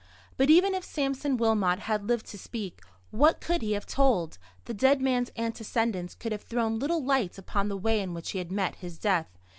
But 0.35 0.49
even 0.49 0.73
if 0.73 0.83
Sampson 0.83 1.37
Wilmot 1.37 1.77
had 1.81 2.07
lived 2.07 2.25
to 2.29 2.37
speak, 2.39 2.81
what 3.11 3.39
could 3.39 3.61
he 3.61 3.73
have 3.73 3.85
told? 3.85 4.39
The 4.65 4.73
dead 4.73 4.99
man's 4.99 5.29
antecedents 5.37 6.15
could 6.15 6.31
have 6.31 6.41
thrown 6.41 6.79
little 6.79 7.03
light 7.05 7.37
upon 7.37 7.67
the 7.69 7.77
way 7.77 7.99
in 8.01 8.15
which 8.15 8.31
he 8.31 8.39
had 8.39 8.51
met 8.51 8.77
his 8.77 8.97
death. 8.97 9.37